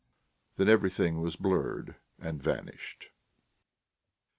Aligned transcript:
Then 0.55 0.67
everything 0.67 1.21
was 1.21 1.35
blurred 1.35 1.95
and 2.17 2.41
vanished. 2.41 3.09